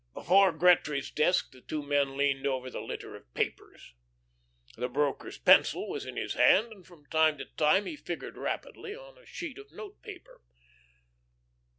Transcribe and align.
Before 0.15 0.51
Gretry's 0.51 1.11
desk 1.11 1.51
the 1.51 1.61
two 1.61 1.83
men 1.83 2.17
leaned 2.17 2.47
over 2.47 2.71
the 2.71 2.81
litter 2.81 3.15
of 3.15 3.31
papers. 3.35 3.93
The 4.75 4.89
broker's 4.89 5.37
pencil 5.37 5.87
was 5.87 6.07
in 6.07 6.17
his 6.17 6.33
hand 6.33 6.73
and 6.73 6.83
from 6.87 7.05
time 7.11 7.37
to 7.37 7.45
time 7.45 7.85
he 7.85 7.95
figured 7.95 8.35
rapidly 8.35 8.95
on 8.95 9.19
a 9.19 9.27
sheet 9.27 9.59
of 9.59 9.71
note 9.71 10.01
paper. 10.01 10.41